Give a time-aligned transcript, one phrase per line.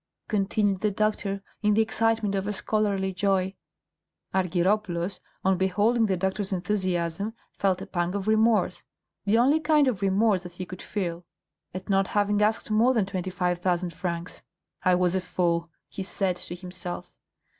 [0.27, 3.53] continued the doctor, in the excitement of a scholarly joy.
[4.33, 8.81] Argyropoulos, on beholding the doctor's enthusiasm, felt a pang of remorse,
[9.25, 11.23] the only kind of remorse that he could feel,
[11.71, 14.41] at not having asked more than twenty five thousand francs.
[14.83, 17.11] "I was a fool!" he said to himself.